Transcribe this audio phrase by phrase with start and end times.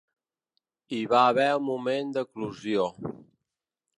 [0.95, 2.87] Hi va haver un moment d’eclosió.